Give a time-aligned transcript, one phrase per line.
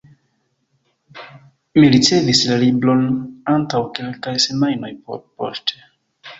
[1.83, 3.05] Mi ricevis la libron
[3.57, 5.83] antaŭ kelkaj semajnoj perpoŝte.